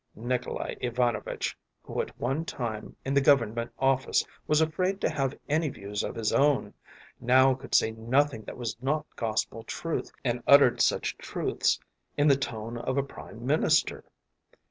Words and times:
Nikolay 0.15 0.77
Ivanovitch, 0.81 1.55
who 1.83 2.01
at 2.01 2.19
one 2.19 2.43
time 2.43 2.95
in 3.05 3.13
the 3.13 3.21
government 3.21 3.69
office 3.77 4.25
was 4.47 4.59
afraid 4.59 4.99
to 5.01 5.09
have 5.11 5.37
any 5.47 5.69
views 5.69 6.01
of 6.01 6.15
his 6.15 6.33
own, 6.33 6.73
now 7.19 7.53
could 7.53 7.75
say 7.75 7.91
nothing 7.91 8.41
that 8.45 8.57
was 8.57 8.75
not 8.81 9.05
gospel 9.15 9.61
truth, 9.63 10.11
and 10.25 10.41
uttered 10.47 10.81
such 10.81 11.19
truths 11.19 11.79
in 12.17 12.27
the 12.27 12.35
tone 12.35 12.79
of 12.79 12.97
a 12.97 13.03
prime 13.03 13.45
minister. 13.45 14.03